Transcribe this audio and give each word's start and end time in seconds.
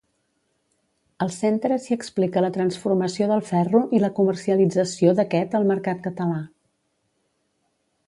Al 1.25 1.33
centre 1.35 1.77
s'hi 1.83 1.97
explica 1.97 2.43
la 2.45 2.49
transformació 2.57 3.29
del 3.33 3.45
ferro 3.51 3.83
i 3.99 4.01
la 4.07 4.11
comercialització 4.21 5.17
d'aquest 5.21 5.59
al 5.61 5.71
mercat 5.77 6.05
català. 6.11 6.43